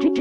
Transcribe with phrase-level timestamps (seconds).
[0.00, 0.16] Anime,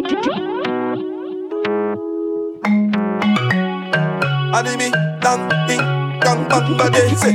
[5.22, 5.80] dang, ding,
[6.20, 7.32] dang, bang, say.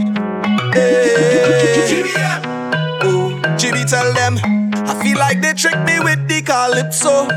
[0.74, 2.04] Hey.
[3.00, 4.36] Oh, Jimmy tell them,
[4.74, 7.28] I feel like they tricked me with the calypso.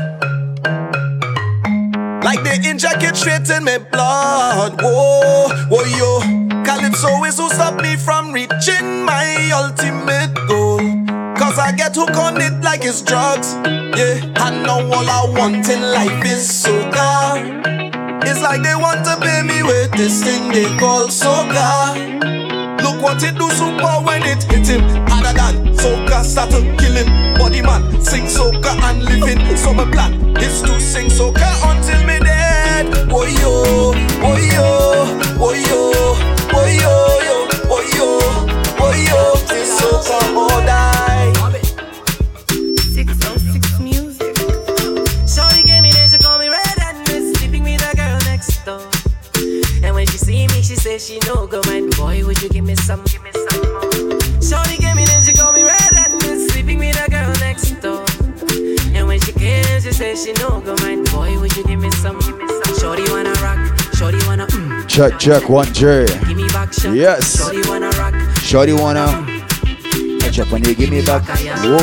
[2.22, 4.82] Like they inject it straight in my blood.
[4.82, 6.20] Whoa, whoa, yo.
[6.64, 10.37] Calypso is who stop me from reaching my ultimate.
[11.58, 13.54] Cause I get hooked on it like it's drugs.
[13.98, 18.22] Yeah, I know all I want in life is soca.
[18.22, 21.98] It's like they want to pay me with this thing they call soca.
[22.80, 26.94] Look what it do super when it hit him Harder than soca start to kill
[26.94, 32.06] him Body man sing soca and living So my plan is to sing soca until
[32.06, 34.62] me dead Oh yo, oh yo,
[35.42, 35.90] oh yo,
[36.54, 37.17] oh yo,
[64.98, 66.06] Check, check, one J.
[66.92, 67.38] Yes.
[68.42, 69.26] Shorty wanna wanna.
[70.32, 71.22] Check when you give me back.
[71.62, 71.78] Whoa.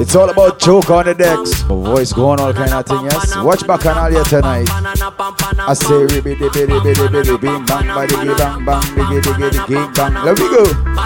[0.00, 1.60] It's all about choke on the decks.
[1.60, 3.36] Voice going all kind of thing, yes.
[3.36, 4.66] Watch back on all here tonight.
[4.70, 9.50] I say ribby dibby dibby dibby dibby bing bang ba diggy bang bang diggy diggy
[9.50, 10.24] diggy bang.
[10.24, 11.03] Let me go.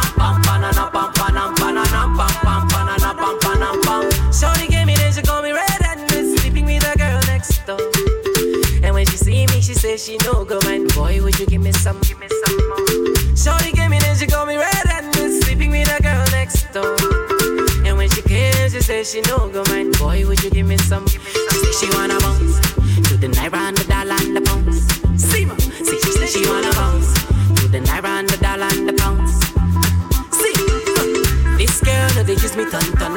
[9.99, 10.93] Say she no go mind.
[10.95, 13.37] Boy, would you give me some, give me some more?
[13.37, 16.73] Shorty gave me then she call me red and miss sleeping with a girl next
[16.73, 16.97] door.
[17.87, 19.99] And when she came, she say she no go mind.
[19.99, 21.07] Boy, would you give me some?
[21.07, 22.61] give She say she wanna bounce
[23.09, 24.78] to the naira and the dollar and the pounds.
[25.21, 27.12] See ma, see she say she wanna bounce
[27.61, 29.33] to the naira and the dollar and the pounds.
[30.39, 30.55] See,
[30.99, 33.15] uh, this girl no they use me ton ton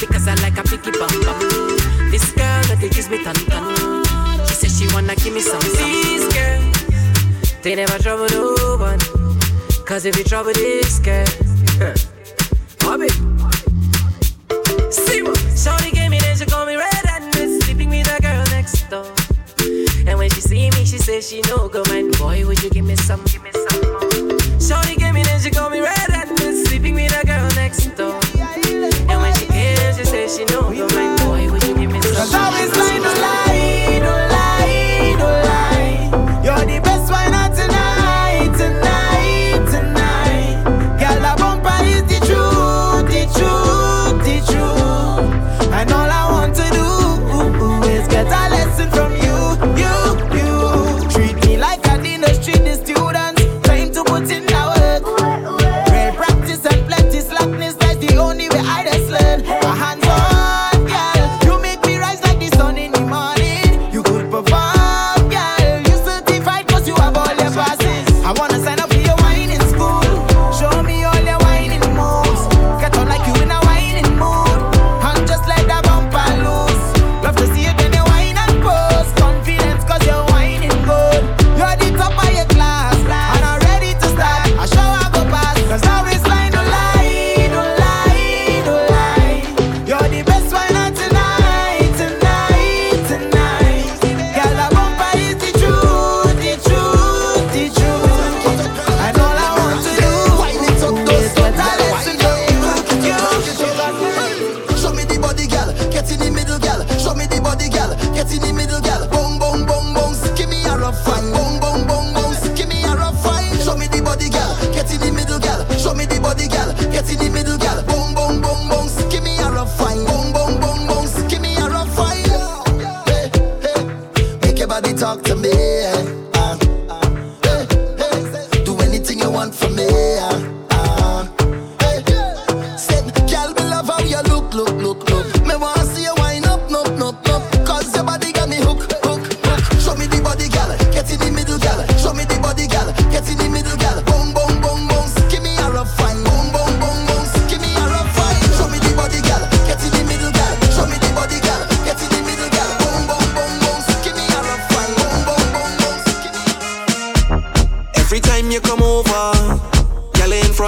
[0.00, 1.40] because I like a picky bum bum.
[2.10, 4.09] This girl no they use me ton ton.
[4.80, 5.60] She wanna give me some.
[5.60, 8.98] These girls, they never trouble no one.
[9.84, 11.26] Cause if you trouble this girl,
[12.80, 13.10] Bobby.
[14.90, 15.36] See what?
[15.54, 18.88] Shorty gave me then she call me red and miss sleeping with a girl next
[18.88, 19.04] door.
[20.08, 22.16] And when she see me, she say she no go mind.
[22.16, 24.40] Boy, would you give me some, give me some more?
[24.58, 27.84] Shorty gave me then she call me red and miss sleeping with a girl next
[27.98, 28.18] door.
[29.10, 31.20] And when she came, she say she no go mind.
[31.20, 32.14] Boy, would you give me some?
[32.14, 33.09] Cause always lie,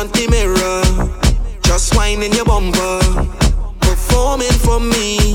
[0.03, 3.01] front the mirror, just whining your bumper,
[3.81, 5.35] performing for me.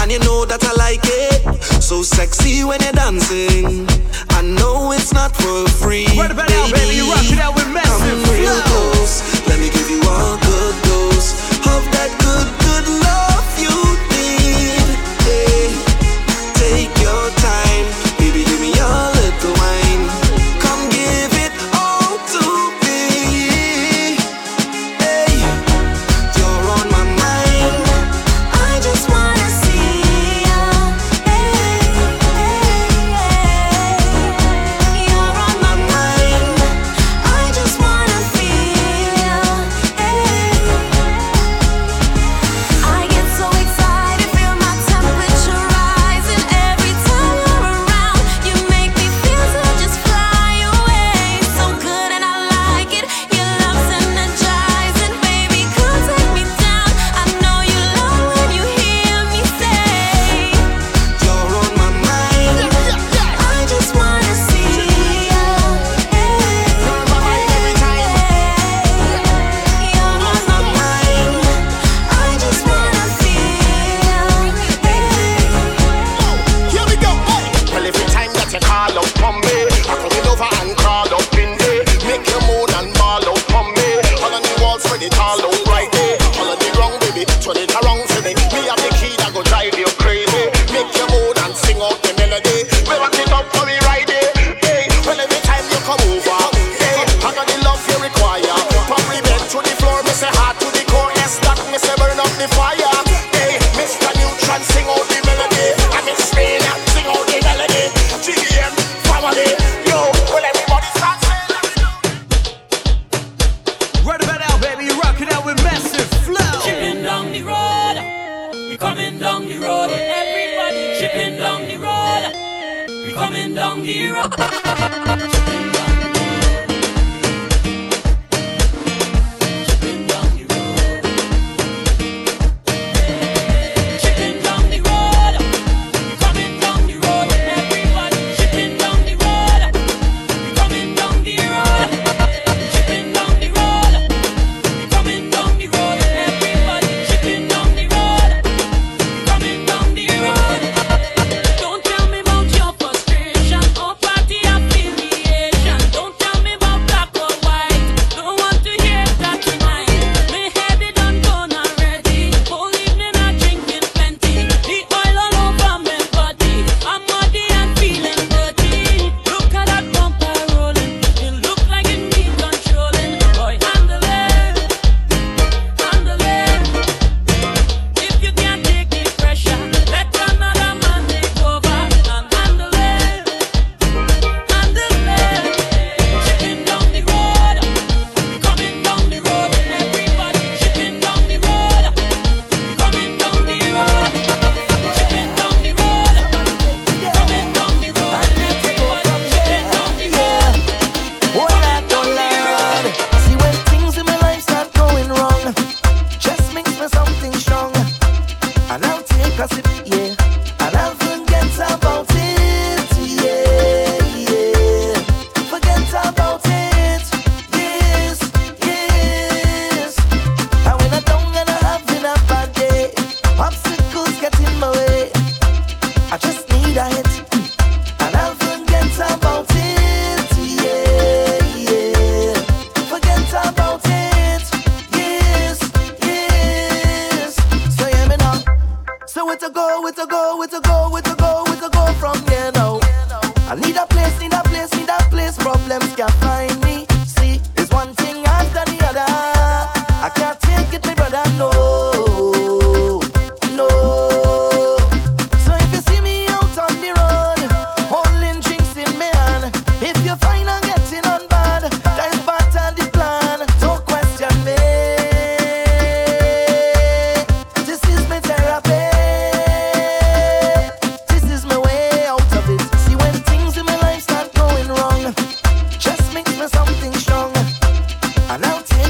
[0.00, 1.62] And you know that I like it.
[1.82, 3.86] So sexy when you're dancing.
[4.30, 6.06] I know it's not for free.
[6.18, 6.60] Right about baby.
[6.60, 8.24] now, baby, you rock it out with massive.
[8.24, 8.95] Come real close.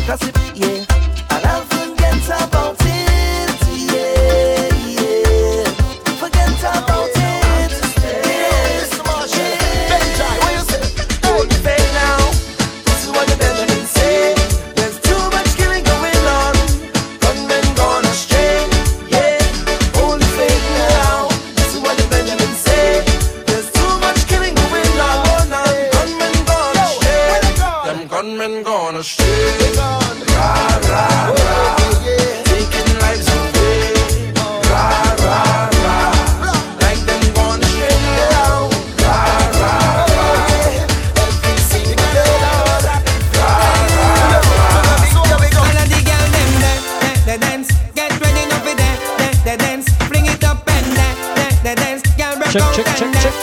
[0.06, 0.75] gossip, yeah.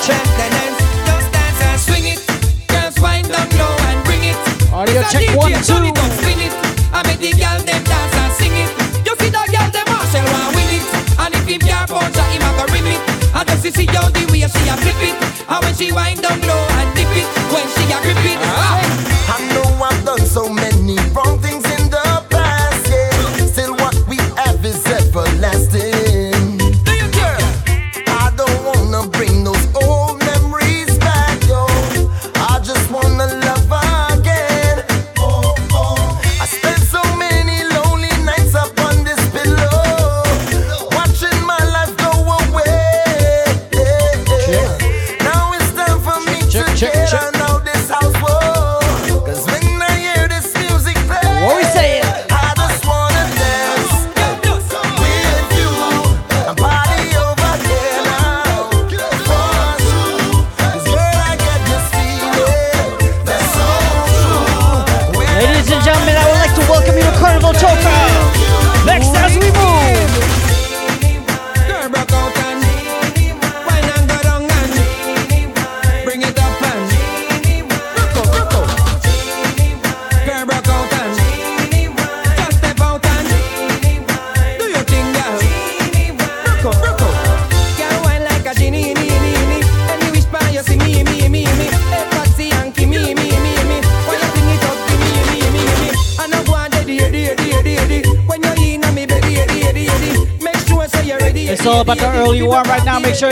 [0.01, 2.19] check and dance, just dance and swing it.
[2.67, 4.37] Girls wind down low and bring it.
[4.73, 5.79] Audio check one two.
[6.41, 6.53] It.
[6.93, 7.31] I the
[7.65, 8.69] them dance and sing it.
[9.05, 9.87] You see them
[10.73, 10.85] it.
[11.21, 11.45] And if
[11.89, 13.01] her, it.
[13.33, 15.15] And just see how the way she a it.
[15.49, 18.39] And when she wind down low and dip it, when she a grip it.
[18.41, 19.12] Ah.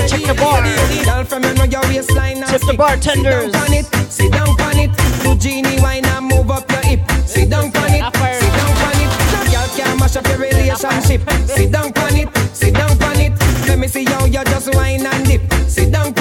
[0.07, 0.61] Check, check the bar.
[1.05, 2.41] Girl from you know your waistline.
[2.47, 3.45] Check the bartenders.
[3.45, 3.85] Sit down on it.
[4.11, 4.91] Sit down on it.
[5.23, 6.99] Do genie why not move up your hip.
[7.25, 8.03] Sit down on it.
[8.41, 9.11] Sit down on it.
[9.51, 11.21] Girl can't mash up your relationship.
[11.45, 12.29] Sit down on it.
[12.55, 13.33] Sit down on it.
[13.67, 15.41] Let me see how you just wine and dip.
[15.67, 16.20] Sit down.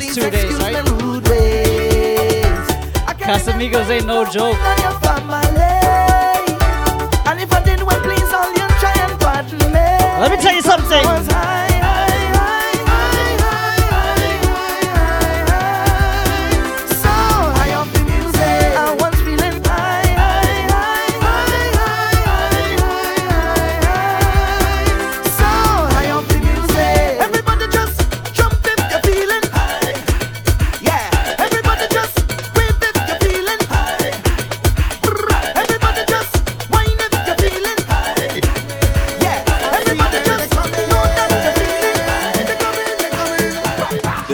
[0.00, 0.74] last two days, right?
[3.20, 4.58] Casamigos ain't no joke.
[10.20, 11.73] Let me tell you something.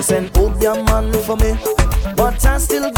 [0.01, 1.53] They send oh, old your man for me,
[2.17, 2.91] but I still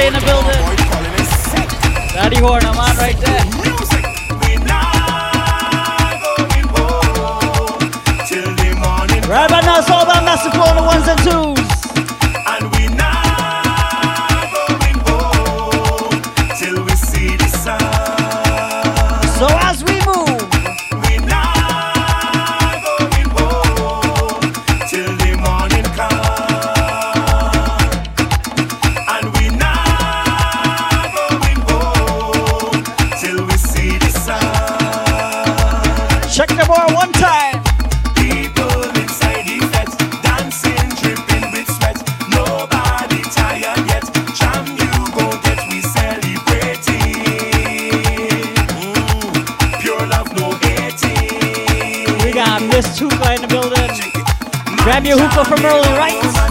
[0.00, 0.56] In the building.
[2.14, 3.44] Daddy Horn, I'm on right there.
[9.28, 11.59] Right now, it's all about massive on the ones and twos.
[53.00, 53.88] hookah in the building.
[54.84, 56.49] Grab your hookah from early, right?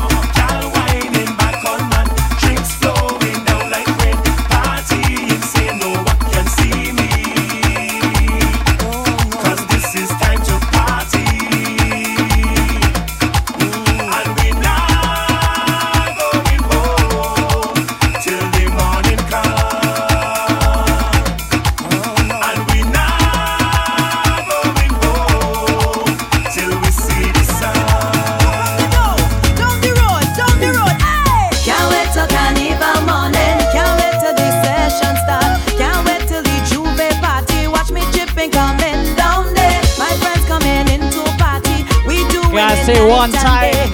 [43.27, 43.91] time.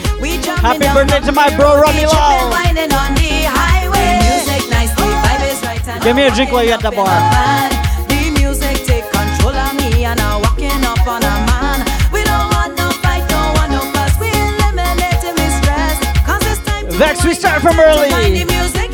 [0.61, 2.51] Happy birthday to my bro Ronnie Law.
[6.03, 7.09] Give me a drink while you're at the bar.
[8.07, 11.81] The music take control of me and I'm up on.
[12.13, 13.25] We don't want fight.
[14.19, 14.29] We
[16.97, 18.84] Vex, we start from early.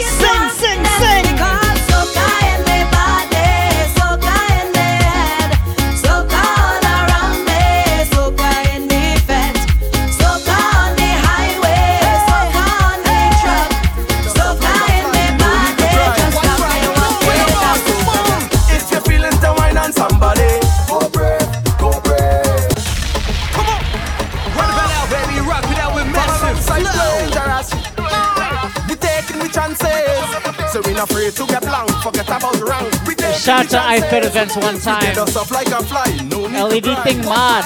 [33.41, 35.15] Shout out to Ifer Events one time.
[35.15, 37.65] LED thing mad.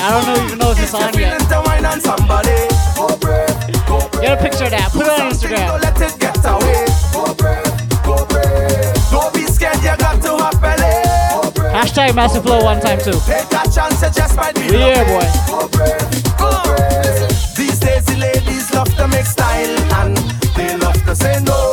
[0.00, 1.38] I don't even know if it's on yet.
[4.20, 4.90] Get a picture of that.
[4.90, 5.78] Put it on Instagram.
[11.70, 13.12] Hashtag Massive Flow one time too.
[13.26, 15.22] Take a chance, it just might be yeah, boy.
[17.54, 20.16] These days the ladies love to make style and
[20.56, 21.67] they love to say no.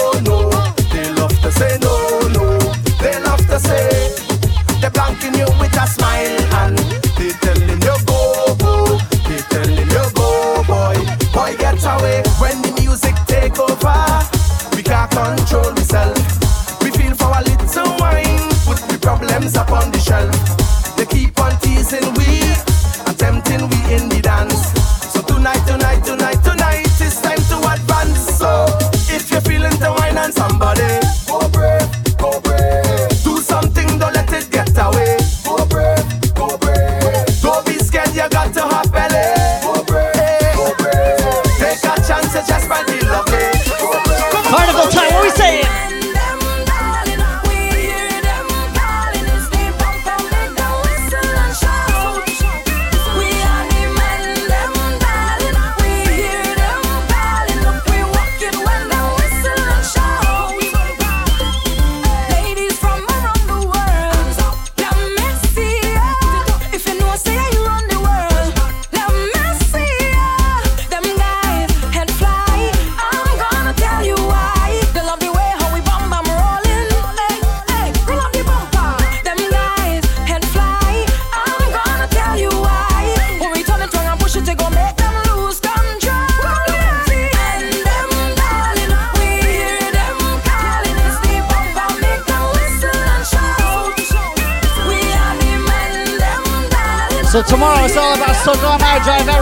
[99.06, 99.35] drive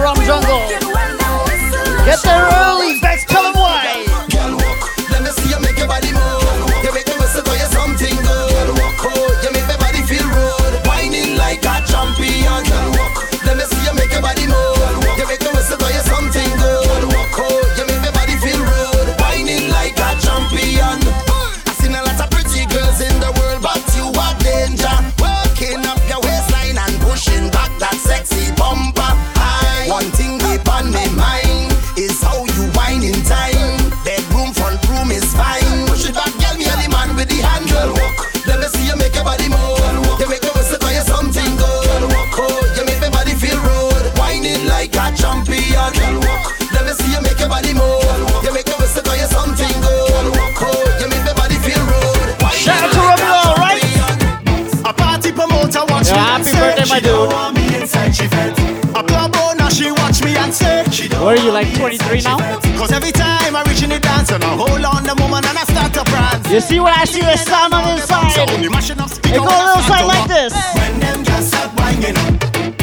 [61.24, 62.36] What are you, like 23 now?
[62.76, 65.56] Cause every time I reach in the dance and I hold on the woman and
[65.58, 66.52] I start to prance.
[66.52, 68.36] You see what I see the sound on the inside?
[68.36, 70.52] So me mashing up It go a little side like this.
[70.76, 72.36] When them girls start winding up,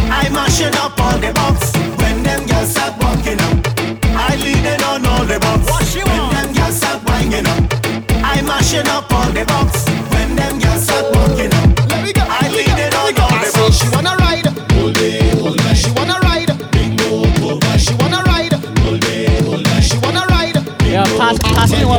[0.09, 1.77] I mashing up all the box.
[2.01, 3.61] When them girls start walking up,
[4.17, 5.69] I leading on all the box.
[5.93, 7.61] When them girls start winding up,
[8.25, 9.85] I mashing up all the box.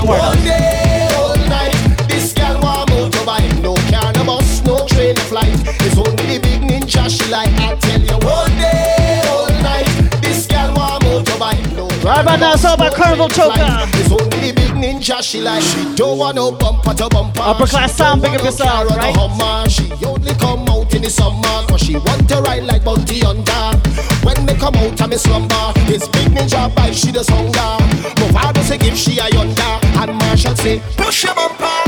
[0.06, 0.20] One.
[0.20, 1.74] All day, all night,
[2.08, 3.62] this girl want motorbike.
[3.62, 5.54] No car, no bus, no train, no flight.
[5.82, 7.50] It's only big ninja she like.
[7.60, 9.88] I tell you, all day, all night,
[10.22, 11.76] this girl want motorbike.
[11.76, 13.88] No Right about now, it's all about Carnival Choker.
[14.00, 15.62] It's only big ninja she like.
[15.64, 17.42] She don't want no bumper to bumper.
[17.42, 19.16] Upper class sound, big no yourself, car or no right?
[19.16, 19.70] Hummer.
[19.70, 23.80] She only come out in the summer Cause she want to ride like Bounty Hunter
[24.26, 27.78] When they come out of me slumber It's big ninja bike, she does hunger
[28.20, 29.71] Movado say give she a yonder
[30.44, 31.81] Marshall say push your bumper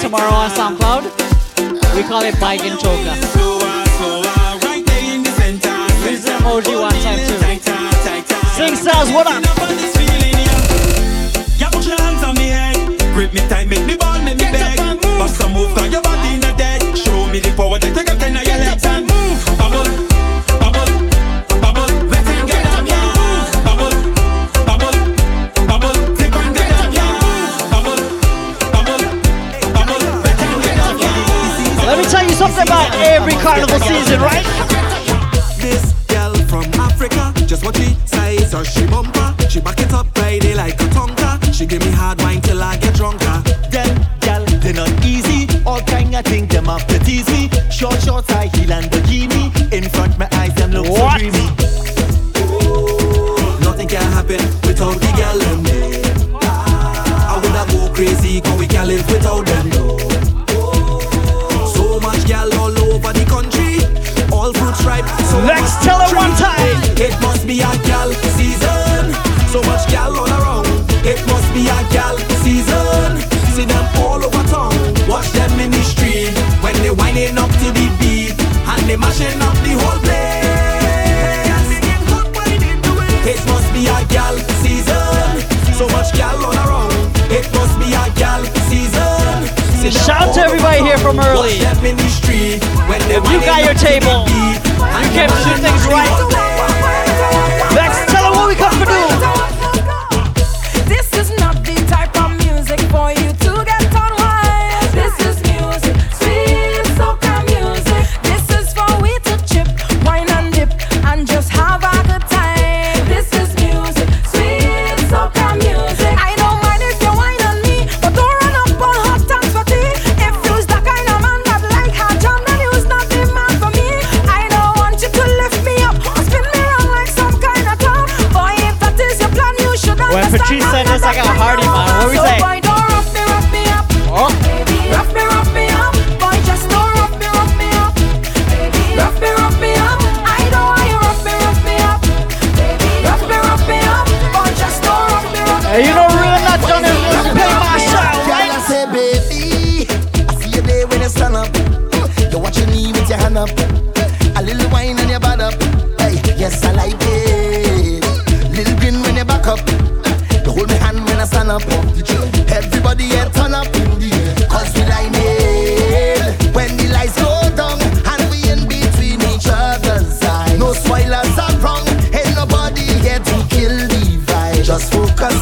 [0.00, 1.04] post tomorrow on SoundCloud,
[1.94, 3.14] we call it Bike and Choker.
[3.34, 7.38] So on, so on, right there in the center, Use the emoji one time too.
[7.38, 8.46] Tighter, tighter.
[8.56, 9.42] Sing Styles, what up?
[9.42, 10.56] Nobody's feeling ya.
[11.58, 12.76] Yeah, put your hands on me head.
[13.14, 14.78] Grip me tight, make me ball, make me beg.
[15.18, 16.80] Bust a move, cause your body not dead.
[16.96, 20.09] Show me the power that you got in your legs and move.
[32.40, 34.42] Something about every carnival season, right?
[35.58, 37.94] This girl from Africa, just what she
[38.54, 39.34] or she bumper.
[39.50, 40.09] She back it up
[71.50, 73.18] It must be a gal season.
[73.50, 74.70] See them all over town.
[75.10, 76.30] Watch them in the street
[76.62, 80.30] when they whining up to the beat and they mashing up the whole place.
[83.26, 85.42] It must be a gal season.
[85.74, 86.94] So much gal all around.
[87.34, 89.50] It must be a gal season.
[89.82, 91.58] See Shout out to everybody here from early.
[91.58, 92.62] Watch them in the street
[93.10, 96.14] If you got your up to the table, beat you kept things right.
[97.74, 99.19] whole tell them what we come to do.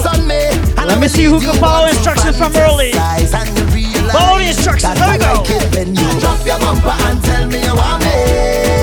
[0.07, 0.51] on me.
[0.77, 2.92] Let me see who can follow instructions from early.
[4.12, 4.98] Follow the instructions.
[4.98, 5.44] Here we go.
[6.20, 8.77] Drop your bumper and tell me you want me.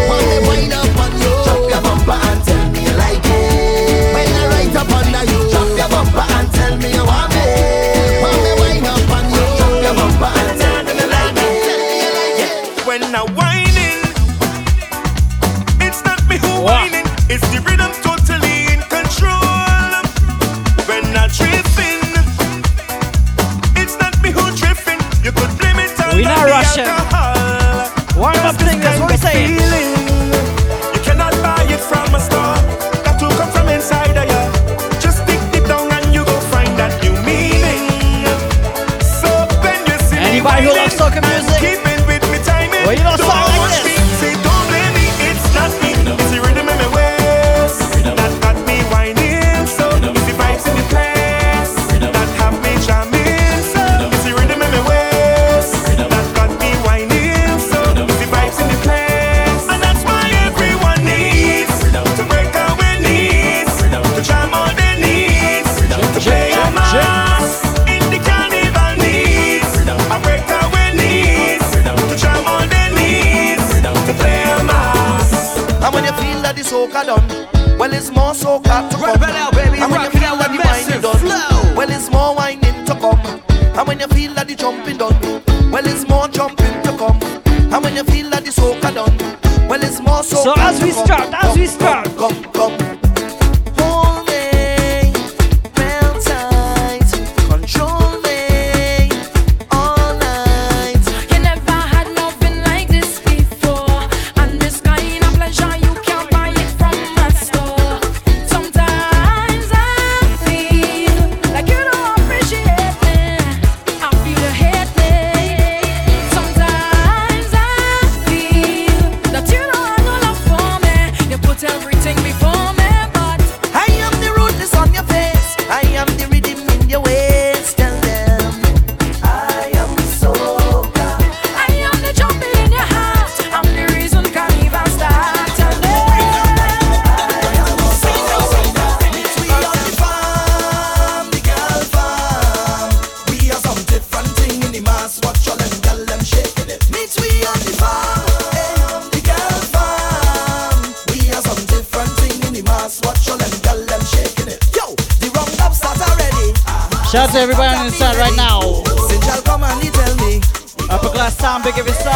[160.95, 162.15] Upper glass time, big of yourself.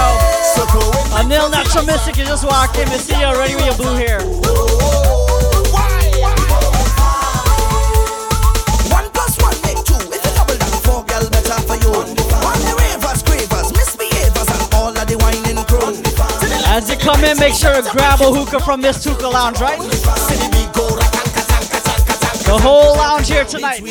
[1.28, 2.88] nil, Natural Mystic, you just walked in.
[2.88, 4.20] see you already with your blue hair.
[16.72, 19.78] As you come in, make sure to grab a hookah from this hookah lounge, right?
[22.48, 23.84] The whole lounge here tonight.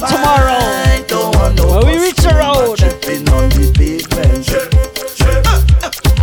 [0.00, 0.58] for tomorrow.
[1.72, 2.80] When we reach the road.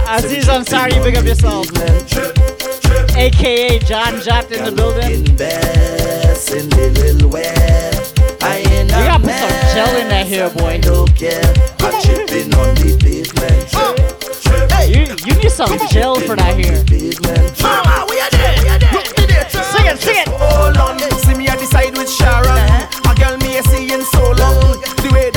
[0.07, 1.67] Aziz Ansari, big up yourself.
[3.17, 5.23] AKA John Jot in the building.
[8.85, 10.79] We gotta put some gel in that hair, boy.
[14.87, 16.83] You, you need some gel for that hair.
[17.61, 19.49] Mama, we are there, we are there.
[19.49, 20.27] Sing it, sing it.
[20.27, 22.94] Hold on, see me at the side with Sharon.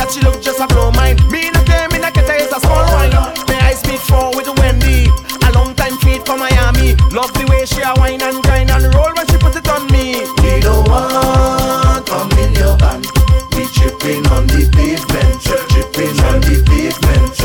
[0.08, 1.16] But she look just a blow mine.
[1.28, 3.12] Me no game, me no get her, it's a small wine.
[3.12, 5.04] My I speak for with Wendy.
[5.44, 6.96] A long time feed for Miami.
[7.12, 9.84] Love the way she a wine and grind and roll when she put it on
[9.92, 10.24] me.
[10.40, 13.04] We don't want come in your van.
[13.52, 17.36] We chipping on the pavement, chipping on the pavement.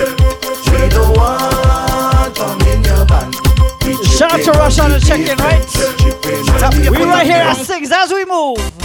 [0.72, 3.28] We don't want come in your van.
[4.08, 5.68] Shout out to Rush on the check-in, right?
[6.80, 8.83] We right here at six as we move.